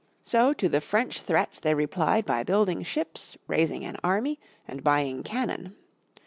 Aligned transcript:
So 0.23 0.51
to 0.53 0.67
the 0.67 0.81
French 0.81 1.21
threats 1.21 1.59
they 1.59 1.75
replied 1.75 2.25
by 2.25 2.41
building 2.41 2.81
ships, 2.81 3.37
raising 3.45 3.85
an 3.85 3.97
army, 4.03 4.39
and 4.67 4.83
buying 4.83 5.21
cannon. 5.21 5.75